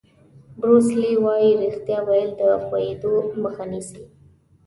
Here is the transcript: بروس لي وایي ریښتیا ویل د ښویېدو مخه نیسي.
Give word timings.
بروس 0.59 0.87
لي 1.01 1.11
وایي 1.23 1.51
ریښتیا 1.61 1.99
ویل 2.07 2.31
د 2.39 2.41
ښویېدو 2.65 3.13
مخه 3.43 3.63
نیسي. 3.71 4.01